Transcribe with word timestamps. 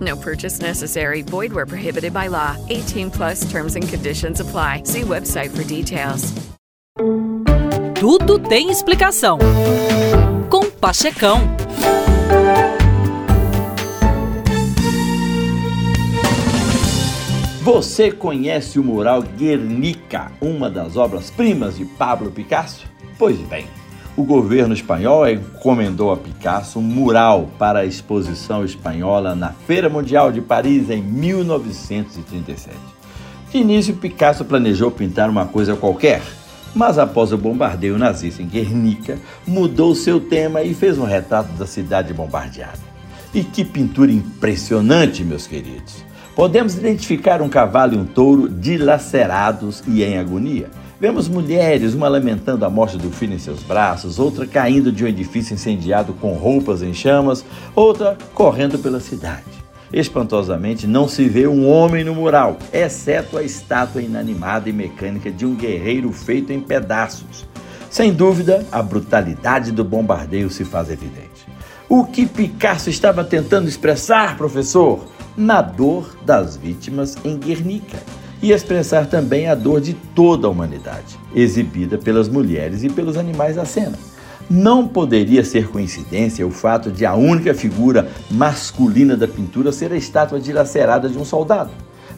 No 0.00 0.16
purchase 0.16 0.60
necessary. 0.60 1.22
Void 1.22 1.52
where 1.52 1.66
prohibited 1.66 2.12
by 2.12 2.28
law. 2.28 2.56
18 2.68 3.10
plus 3.10 3.50
terms 3.50 3.74
and 3.74 3.88
conditions 3.88 4.40
apply. 4.40 4.82
See 4.84 5.02
website 5.02 5.56
for 5.56 5.64
details. 5.64 6.34
Tudo 7.98 8.38
tem 8.38 8.70
explicação. 8.70 9.38
Com 10.48 10.70
Pachecão. 10.70 11.40
Você 17.62 18.10
conhece 18.10 18.78
o 18.78 18.84
mural 18.84 19.20
Guernica, 19.20 20.32
uma 20.40 20.70
das 20.70 20.96
obras-primas 20.96 21.76
de 21.76 21.84
Pablo 21.84 22.30
Picasso? 22.30 22.86
Pois 23.18 23.36
bem, 23.40 23.66
o 24.18 24.24
governo 24.24 24.74
espanhol 24.74 25.28
encomendou 25.28 26.10
a 26.10 26.16
Picasso 26.16 26.80
um 26.80 26.82
mural 26.82 27.48
para 27.56 27.78
a 27.78 27.84
exposição 27.84 28.64
espanhola 28.64 29.32
na 29.36 29.50
Feira 29.50 29.88
Mundial 29.88 30.32
de 30.32 30.40
Paris 30.40 30.90
em 30.90 31.00
1937. 31.00 32.74
De 33.52 33.58
início, 33.58 33.94
Picasso 33.94 34.44
planejou 34.44 34.90
pintar 34.90 35.30
uma 35.30 35.46
coisa 35.46 35.76
qualquer, 35.76 36.20
mas 36.74 36.98
após 36.98 37.32
o 37.32 37.38
bombardeio 37.38 37.96
nazista 37.96 38.42
em 38.42 38.48
Guernica, 38.48 39.20
mudou 39.46 39.94
seu 39.94 40.18
tema 40.18 40.62
e 40.62 40.74
fez 40.74 40.98
um 40.98 41.04
retrato 41.04 41.52
da 41.52 41.64
cidade 41.64 42.12
bombardeada. 42.12 42.80
E 43.32 43.44
que 43.44 43.64
pintura 43.64 44.10
impressionante, 44.10 45.22
meus 45.22 45.46
queridos! 45.46 46.04
Podemos 46.34 46.74
identificar 46.74 47.40
um 47.40 47.48
cavalo 47.48 47.94
e 47.94 47.98
um 47.98 48.04
touro 48.04 48.48
dilacerados 48.48 49.80
e 49.86 50.02
em 50.02 50.18
agonia. 50.18 50.68
Vemos 51.00 51.28
mulheres, 51.28 51.94
uma 51.94 52.08
lamentando 52.08 52.64
a 52.64 52.70
morte 52.70 52.98
do 52.98 53.08
filho 53.12 53.32
em 53.32 53.38
seus 53.38 53.62
braços, 53.62 54.18
outra 54.18 54.44
caindo 54.44 54.90
de 54.90 55.04
um 55.04 55.06
edifício 55.06 55.54
incendiado 55.54 56.12
com 56.12 56.32
roupas 56.32 56.82
em 56.82 56.92
chamas, 56.92 57.44
outra 57.72 58.18
correndo 58.34 58.80
pela 58.80 58.98
cidade. 58.98 59.44
Espantosamente, 59.92 60.88
não 60.88 61.06
se 61.06 61.28
vê 61.28 61.46
um 61.46 61.68
homem 61.68 62.02
no 62.02 62.16
mural, 62.16 62.58
exceto 62.72 63.38
a 63.38 63.44
estátua 63.44 64.02
inanimada 64.02 64.68
e 64.68 64.72
mecânica 64.72 65.30
de 65.30 65.46
um 65.46 65.54
guerreiro 65.54 66.10
feito 66.12 66.52
em 66.52 66.60
pedaços. 66.60 67.46
Sem 67.88 68.12
dúvida, 68.12 68.66
a 68.72 68.82
brutalidade 68.82 69.70
do 69.70 69.84
bombardeio 69.84 70.50
se 70.50 70.64
faz 70.64 70.90
evidente. 70.90 71.46
O 71.88 72.06
que 72.06 72.26
Picasso 72.26 72.90
estava 72.90 73.22
tentando 73.22 73.68
expressar, 73.68 74.36
professor? 74.36 75.06
Na 75.36 75.62
dor 75.62 76.16
das 76.26 76.56
vítimas 76.56 77.16
em 77.24 77.38
Guernica 77.38 77.98
e 78.42 78.52
expressar 78.52 79.06
também 79.06 79.48
a 79.48 79.54
dor 79.54 79.80
de 79.80 79.94
toda 79.94 80.46
a 80.46 80.50
humanidade, 80.50 81.18
exibida 81.34 81.98
pelas 81.98 82.28
mulheres 82.28 82.84
e 82.84 82.88
pelos 82.88 83.16
animais 83.16 83.58
à 83.58 83.64
cena. 83.64 83.98
Não 84.48 84.88
poderia 84.88 85.44
ser 85.44 85.68
coincidência 85.68 86.46
o 86.46 86.50
fato 86.50 86.90
de 86.90 87.04
a 87.04 87.14
única 87.14 87.52
figura 87.52 88.08
masculina 88.30 89.16
da 89.16 89.28
pintura 89.28 89.72
ser 89.72 89.92
a 89.92 89.96
estátua 89.96 90.40
dilacerada 90.40 91.08
de 91.08 91.18
um 91.18 91.24
soldado. 91.24 91.70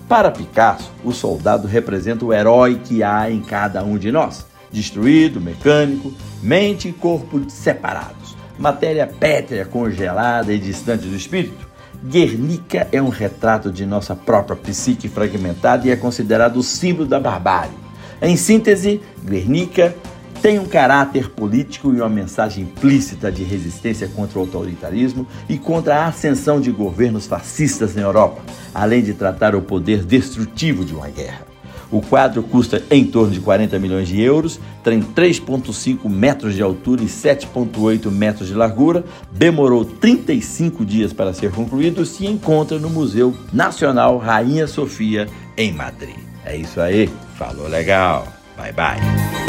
Para 0.09 0.31
Picasso, 0.31 0.91
o 1.05 1.13
soldado 1.13 1.67
representa 1.67 2.25
o 2.25 2.33
herói 2.33 2.81
que 2.85 3.03
há 3.03 3.31
em 3.31 3.41
cada 3.41 3.83
um 3.83 3.99
de 3.99 4.13
nós: 4.13 4.47
destruído, 4.71 5.41
mecânico, 5.41 6.13
mente 6.43 6.89
e 6.89 6.93
corpo 6.93 7.49
separados, 7.49 8.37
matéria 8.59 9.07
pétrea, 9.07 9.65
congelada 9.65 10.53
e 10.53 10.59
distante 10.59 11.07
do 11.07 11.17
espírito. 11.17 11.70
Guernica 12.03 12.89
é 12.91 13.01
um 13.01 13.11
retrato 13.11 13.71
de 13.71 13.85
nossa 13.85 14.17
própria 14.17 14.57
psique 14.57 15.09
fragmentada 15.09 15.87
e 15.87 15.91
é 15.91 15.97
considerado 15.97 16.57
o 16.57 16.63
símbolo 16.63 17.07
da 17.07 17.21
barbárie. 17.21 17.77
Em 18.23 18.37
síntese, 18.37 19.03
Guernica 19.23 19.95
tem 20.41 20.59
um 20.59 20.65
caráter 20.65 21.29
político 21.29 21.93
e 21.93 22.01
uma 22.01 22.09
mensagem 22.09 22.65
implícita 22.65 23.31
de 23.31 23.43
resistência 23.43 24.09
contra 24.09 24.39
o 24.39 24.43
autoritarismo 24.43 25.27
e 25.49 25.59
contra 25.59 25.97
a 25.97 26.07
ascensão 26.07 26.59
de 26.59 26.71
governos 26.71 27.27
fascistas 27.27 27.95
na 27.95 28.01
Europa, 28.01 28.41
além 28.75 29.03
de 29.03 29.13
tratar 29.13 29.55
o 29.55 29.61
poder 29.61 30.03
destrutivo 30.03 30.85
de 30.85 30.95
uma 30.95 31.09
guerra. 31.09 31.50
O 31.91 32.01
quadro 32.01 32.43
custa 32.43 32.83
em 32.91 33.05
torno 33.05 33.33
de 33.33 33.41
40 33.41 33.79
milhões 33.79 34.09
de 34.09 34.21
euros, 34.21 34.61
tem 34.85 35.01
3,5 35.01 36.09
metros 36.09 36.55
de 36.55 36.63
altura 36.63 37.03
e 37.03 37.07
7,8 37.07 38.11
metros 38.11 38.49
de 38.49 38.55
largura, 38.55 39.05
demorou 39.33 39.85
35 39.85 40.85
dias 40.85 41.13
para 41.13 41.35
ser 41.35 41.51
concluído, 41.51 42.07
se 42.07 42.27
encontra 42.27 42.79
no 42.79 42.89
Museu 42.89 43.35
Nacional 43.53 44.19
Rainha 44.19 44.67
Sofia, 44.67 45.27
em 45.57 45.73
Madrid. 45.73 46.17
É 46.45 46.57
isso 46.57 46.81
aí, 46.81 47.11
falou 47.37 47.69
legal, 47.69 48.27
bye 48.57 48.73
bye. 48.73 49.40